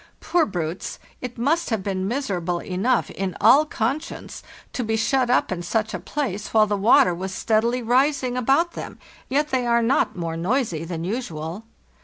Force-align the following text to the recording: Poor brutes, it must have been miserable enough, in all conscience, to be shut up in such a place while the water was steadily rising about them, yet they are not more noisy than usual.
Poor 0.19 0.47
brutes, 0.47 0.97
it 1.21 1.37
must 1.37 1.69
have 1.69 1.83
been 1.83 2.07
miserable 2.07 2.57
enough, 2.57 3.11
in 3.11 3.37
all 3.39 3.67
conscience, 3.67 4.41
to 4.73 4.83
be 4.83 4.95
shut 4.97 5.29
up 5.29 5.51
in 5.51 5.61
such 5.61 5.93
a 5.93 5.99
place 5.99 6.55
while 6.55 6.65
the 6.65 6.75
water 6.75 7.13
was 7.13 7.31
steadily 7.31 7.83
rising 7.83 8.35
about 8.35 8.71
them, 8.71 8.97
yet 9.29 9.49
they 9.49 9.63
are 9.67 9.83
not 9.83 10.15
more 10.15 10.35
noisy 10.35 10.83
than 10.83 11.03
usual. 11.03 11.65